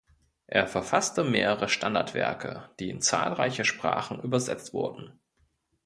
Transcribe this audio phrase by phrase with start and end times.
[0.47, 5.19] Er verfasste mehrere Standardwerke, die in zahlreiche Sprachen übersetzt wurden.